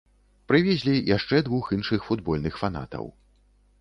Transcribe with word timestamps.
Прывезлі 0.51 1.03
яшчэ 1.09 1.41
двух 1.49 1.69
іншых 1.77 2.07
футбольных 2.09 2.59
фанатаў. 2.63 3.05